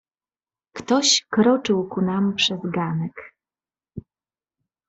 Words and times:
"Ktoś 0.73 1.25
kroczył 1.29 1.87
ku 1.87 2.01
nam 2.01 2.35
przez 2.35 2.59
ganek." 2.63 3.13